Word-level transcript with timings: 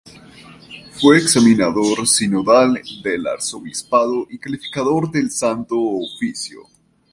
Fue 0.93 1.17
examinador 1.19 2.07
sinodal 2.07 2.81
del 3.03 3.27
arzobispado 3.27 4.25
y 4.31 4.39
calificador 4.39 5.11
del 5.11 5.29
Santo 5.29 5.75
Oficio. 5.77 6.61